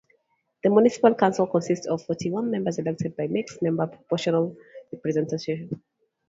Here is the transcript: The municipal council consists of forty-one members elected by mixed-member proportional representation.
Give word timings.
The 0.63 0.71
municipal 0.71 1.13
council 1.13 1.45
consists 1.45 1.85
of 1.85 2.01
forty-one 2.01 2.49
members 2.49 2.79
elected 2.79 3.15
by 3.15 3.27
mixed-member 3.27 3.85
proportional 3.85 4.57
representation. 4.91 5.79